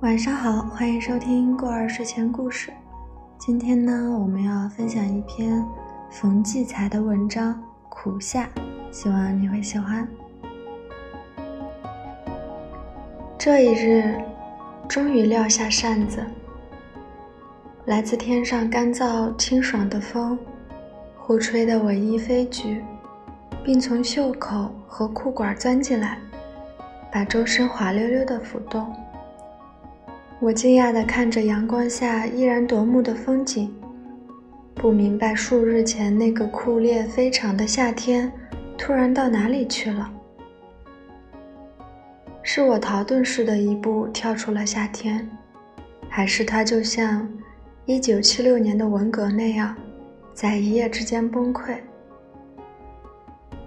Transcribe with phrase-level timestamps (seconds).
[0.00, 2.72] 晚上好，欢迎收听过儿睡前故事。
[3.36, 5.60] 今天呢，我们要分享一篇
[6.08, 7.52] 冯骥才的文章
[7.88, 8.48] 《苦夏》，
[8.92, 10.06] 希望你会喜欢。
[13.36, 14.16] 这一日，
[14.88, 16.24] 终于撂下扇子，
[17.86, 20.38] 来自天上干燥清爽的风，
[21.18, 22.84] 忽吹得我衣飞举，
[23.64, 26.16] 并从袖口和裤管钻进来，
[27.10, 28.94] 把周身滑溜溜的浮动。
[30.40, 33.74] 我惊讶地看着阳光下依然夺目的风景，
[34.72, 38.30] 不明白数日前那个酷烈非常的夏天
[38.76, 40.08] 突然到哪里去了。
[42.40, 45.28] 是我逃遁似的一步跳出了夏天，
[46.08, 47.28] 还是它就像
[47.86, 49.74] 1976年的文革那样，
[50.32, 51.74] 在一夜之间崩溃？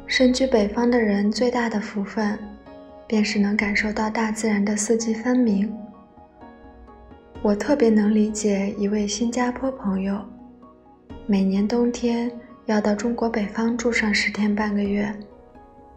[0.07, 2.39] 身居北方的人最大的福分，
[3.07, 5.69] 便是能感受到大自然的四季分明。
[7.43, 10.23] 我特别能理解一位新加坡朋友，
[11.25, 12.31] 每年冬天
[12.67, 15.11] 要到中国北方住上十天半个月，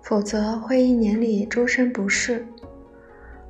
[0.03, 2.47] 否则会一年里周身不适，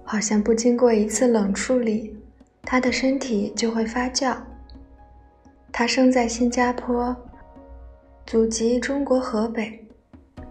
[0.03, 2.17] 好像不经过一次冷处理，
[2.63, 4.37] 他的身体就会发酵。
[5.71, 7.15] 他生在新加坡，
[8.27, 9.87] 祖籍中国河北，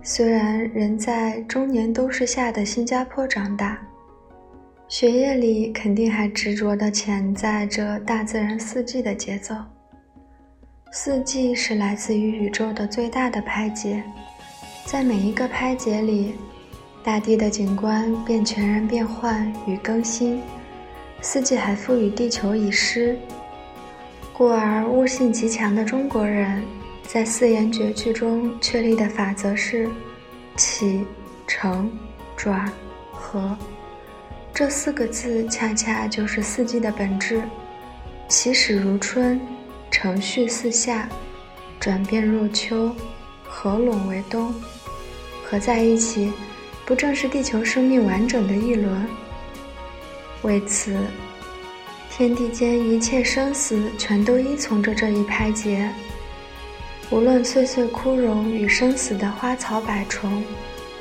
[0.02, 3.86] 虽然人在中年都是下的新加坡长大。
[4.94, 9.56] 血液里肯定还执着地潜在着大自然四季的节奏。
[10.92, 14.04] 四季是来自于宇宙的最大的拍节，
[14.86, 16.36] 在每一个拍节里，
[17.04, 20.40] 大地的景观便全然变换与更新。
[21.24, 23.18] 四季还赋予地球以诗，
[24.32, 26.64] 故而悟性极强的中国人，
[27.08, 29.90] 在四言绝句中确立的法则是：
[30.56, 31.04] 起、
[31.48, 31.92] 承、
[32.38, 32.72] 转、
[33.12, 33.58] 合。
[34.54, 37.42] 这四个字恰恰就是四季的本质：
[38.28, 39.42] 起始如春，
[39.90, 41.10] 承续似夏，
[41.80, 42.96] 转变若秋，
[43.44, 44.54] 合拢为冬。
[45.44, 46.32] 合在一起，
[46.86, 49.08] 不正是地球生命完整的一轮？
[50.44, 50.96] 为此，
[52.12, 55.90] 天地间一切生死全都依从着这一拍节。
[57.10, 60.44] 无论岁岁枯荣与生死的花草百虫，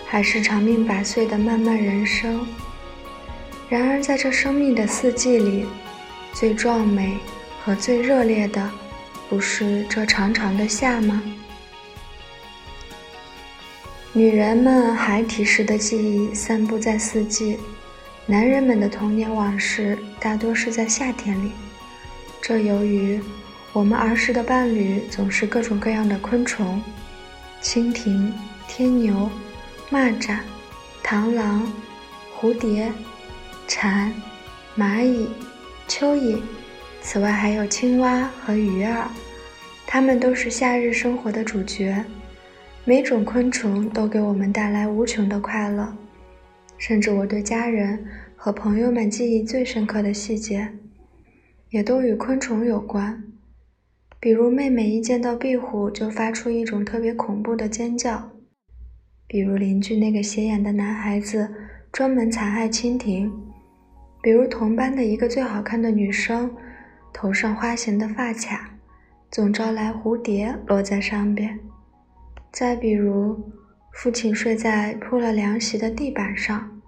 [0.06, 2.46] 还是长命百岁的漫漫人生。
[3.72, 5.64] 然而，在这生命的四季里，
[6.34, 7.16] 最壮美
[7.64, 8.70] 和最热烈的，
[9.30, 11.22] 不是这长长的夏吗？
[14.12, 17.58] 女人们孩提时的记忆散布在四季，
[18.26, 21.52] 男人们的童年往事大多是在夏天里。
[22.42, 23.18] 这由于
[23.72, 26.82] 我们儿时的伴侣总是各种各样的昆虫：
[27.62, 28.30] 蜻蜓、
[28.68, 29.30] 天牛、
[29.90, 30.36] 蚂蚱、
[31.02, 31.66] 螳螂、
[32.38, 32.92] 蝴蝶。
[33.68, 34.12] 蝉、
[34.76, 35.28] 蚂蚁、
[35.88, 36.40] 蚯蚓，
[37.00, 39.08] 此外还有青蛙和鱼儿，
[39.86, 42.04] 它们都是夏日生活的主角。
[42.84, 45.96] 每种昆虫都给我们带来无穷的快乐，
[46.76, 48.04] 甚至我对家人
[48.36, 50.68] 和朋友们记忆最深刻的细节，
[51.70, 53.22] 也都与昆虫有关。
[54.18, 58.32] 比如妹妹一见到壁虎就发出一种特别恐怖的尖叫，
[59.28, 61.54] 比如邻居那个斜眼的男孩子
[61.92, 63.32] 专门残害蜻蜓。
[64.22, 66.48] 比如同班的一个最好看的女生，
[67.12, 68.70] 头上花形的发卡，
[69.32, 71.58] 总招来蝴蝶落在上边。
[72.52, 73.36] 再比如，
[73.94, 76.80] 父亲睡在铺了凉席的地板上，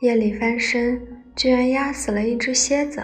[0.00, 1.00] 夜里翻身
[1.34, 3.02] 居然压死了一只蝎子。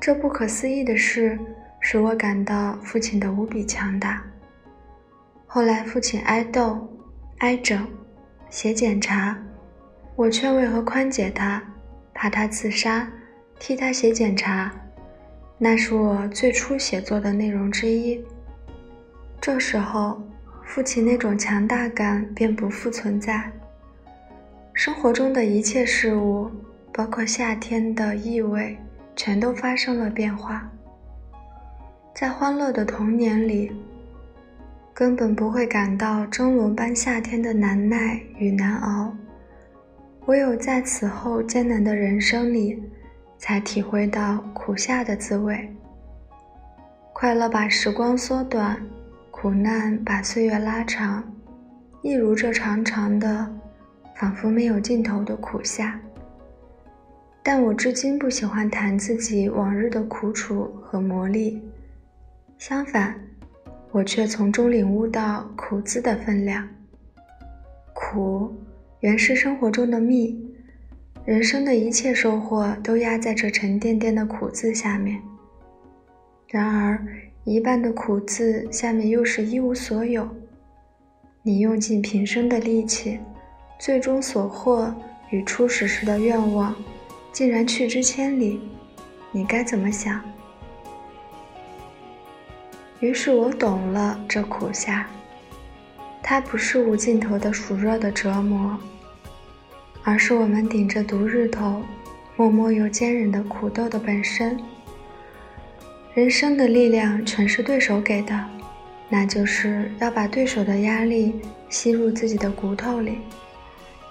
[0.00, 1.38] 这不可思议的事
[1.80, 4.24] 使我感到父亲的无比强大。
[5.46, 6.88] 后来父亲挨斗、
[7.38, 7.86] 挨整、
[8.48, 9.38] 写检查，
[10.16, 11.62] 我劝慰和宽解他。
[12.14, 13.06] 怕他自杀，
[13.58, 14.72] 替他写检查，
[15.58, 18.24] 那是我最初写作的内容之一。
[19.40, 20.22] 这时候，
[20.64, 23.50] 父亲那种强大感便不复存在。
[24.72, 26.50] 生活中的一切事物，
[26.92, 28.78] 包括夏天的意味，
[29.14, 30.70] 全都发生了变化。
[32.14, 33.72] 在欢乐的童年里，
[34.94, 39.14] 根本不会感到蒸笼般夏天的难耐与难熬。
[40.26, 42.82] 唯有在此后艰难的人生里，
[43.36, 45.68] 才体会到苦夏的滋味。
[47.12, 48.80] 快乐把时光缩短，
[49.30, 51.22] 苦难把岁月拉长，
[52.00, 53.46] 一如这长长的、
[54.14, 56.00] 仿佛没有尽头的苦夏。
[57.42, 61.60] 但我至今不喜欢谈自己往日的苦楚和磨砺，
[62.56, 63.14] 相反，
[63.90, 66.66] 我却从中领悟到苦字的分量。
[67.92, 68.50] 苦。
[69.04, 70.34] 原是生活中的蜜，
[71.26, 75.20] 人生的一切收获都压在这沉甸甸的苦字下面。
[76.48, 77.06] 然而，
[77.44, 80.26] 一半的苦字下面又是一无所有。
[81.42, 83.20] 你用尽平生的力气，
[83.78, 84.94] 最终所获
[85.28, 86.74] 与初始时的愿望，
[87.30, 88.58] 竟然去之千里，
[89.30, 90.18] 你该怎么想？
[93.00, 95.06] 于是我懂了这苦夏，
[96.22, 98.78] 它不是无尽头的暑热的折磨，
[100.04, 101.82] 而是我们顶着毒日头，
[102.36, 104.60] 默默又坚韧的苦斗的本身。
[106.12, 108.44] 人生的力量全是对手给的，
[109.08, 111.34] 那就是要把对手的压力
[111.70, 113.18] 吸入自己的骨头里。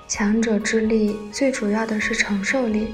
[0.07, 2.87] 强者之力最主要的是承受力，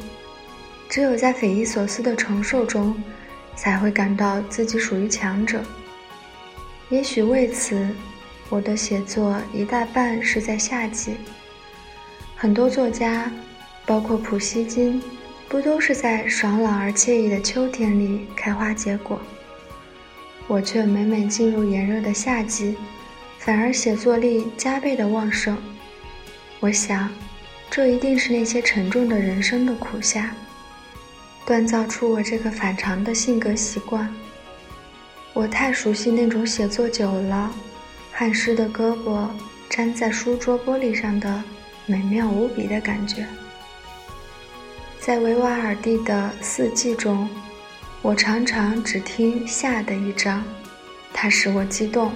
[0.89, 3.01] 只有在匪夷所思的承受中，
[3.55, 5.63] 才会感到自己属于强者。
[6.89, 7.87] 也许为此，
[8.49, 11.13] 我的写作一大半是在夏季。
[12.41, 13.29] 很多作家，
[13.85, 15.03] 包括普希金，
[15.49, 19.19] 不都是在爽朗而惬意的秋天里开花结果？
[20.47, 22.77] 我却每每进入炎热的夏季，
[23.39, 25.57] 反而写作力加倍的旺盛。
[26.61, 27.11] 我想，
[27.69, 30.33] 这一定是那些沉重的人生的苦夏，
[31.45, 34.09] 锻造出我这个反常的性格习惯。
[35.33, 37.51] 我太熟悉那种写作久了，
[38.13, 39.27] 汗湿的胳膊
[39.71, 41.43] 粘在书桌玻璃上的
[41.89, 43.25] 美妙无比的感觉。
[44.99, 47.27] 在维瓦尔第的四季中，
[48.03, 50.43] 我常常只听夏的一章，
[51.11, 52.11] 它使我激动，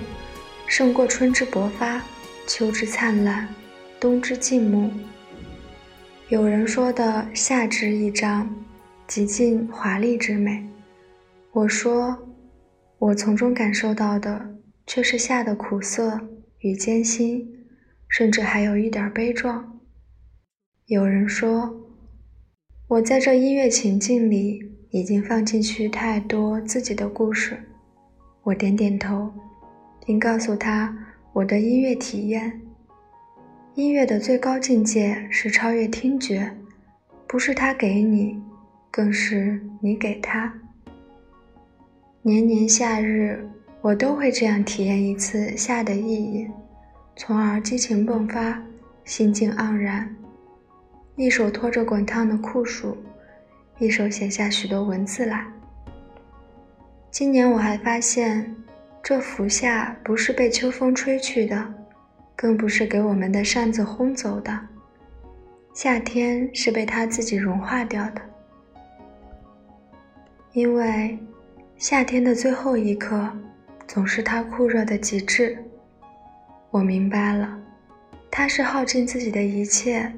[0.68, 2.00] 胜过春之勃发、
[2.48, 3.48] 秋之灿烂、
[4.00, 4.92] 冬之静穆。
[6.30, 8.48] 有人说的夏之一章，
[9.08, 10.64] 极尽华丽之美。
[11.52, 12.18] 我说。
[13.00, 14.56] 我从中感受到的
[14.88, 16.22] 却是夏的苦涩
[16.60, 17.63] 与艰辛，
[18.14, 19.80] 甚至还有一点悲壮。
[20.86, 21.76] 有人说，
[22.88, 27.58] 我在这音乐情境里已经放进去太多自己的故事。
[28.44, 29.34] 我点点头，
[30.06, 30.96] 并告诉他
[31.34, 32.62] 我的音乐体验：
[33.74, 36.56] 音乐的最高境界是超越听觉，
[37.26, 38.40] 不是他给你，
[38.92, 40.54] 更是你给他。
[42.22, 43.50] 年年夏日，
[43.82, 46.48] 我都会这样体验一次夏的意义，
[47.16, 48.62] 从而激情迸发，
[49.06, 50.16] 心境盎然。
[51.16, 52.98] 一手托着滚烫的酷暑，
[53.78, 55.46] 一手写下许多文字来。
[57.12, 58.56] 今年我还发现，
[59.02, 61.74] 这伏夏不是被秋风吹去的，
[62.36, 64.60] 更不是给我们的扇子轰走的，
[65.74, 68.22] 夏天是被它自己融化掉的，
[70.54, 71.18] 因为。
[71.76, 73.30] 夏天的最后一刻，
[73.88, 75.58] 总是它酷热的极致。
[76.74, 77.56] 我明白了，
[78.32, 80.12] 它是耗尽自己的一切，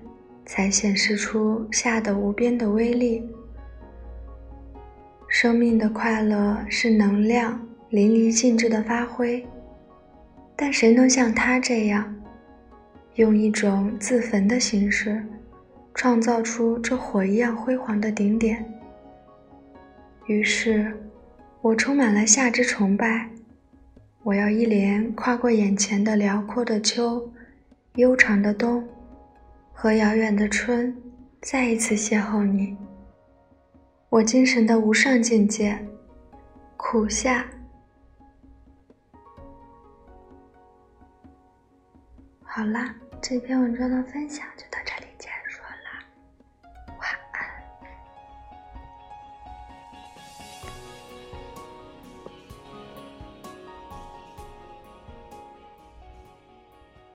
[0.46, 3.30] 才显示出夏的无边的威力。
[5.28, 7.60] 生命的快乐是能量
[7.90, 9.46] 淋漓尽致的发挥，
[10.56, 12.16] 但谁能像他这样，
[13.16, 15.22] 用一种自焚的形式，
[15.94, 18.63] 创造出这火一样辉煌的顶点？
[20.28, 20.94] 于是。
[21.62, 23.28] 我充满了夏之崇拜，
[24.25, 27.31] 我要一连跨过眼前的辽阔的秋、
[27.94, 28.84] 悠长的冬
[29.72, 30.98] 和遥远的春，
[31.44, 32.75] 再一次邂逅你。
[34.10, 35.77] 我精神的无上境界，
[36.75, 37.46] 苦夏。
[42.41, 44.85] 好啦，这篇文章的分享就到。